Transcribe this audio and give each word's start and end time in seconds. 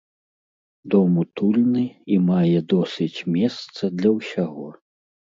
Дом 0.91 1.11
утульны 1.23 1.83
і 2.15 2.17
мае 2.29 2.59
досыць 2.73 3.19
месца 3.35 3.83
для 3.99 4.09
ўсяго. 4.15 4.65